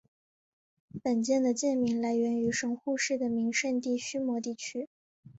[1.03, 4.89] 本舰的舰名来源于神户市的名胜地须磨地区。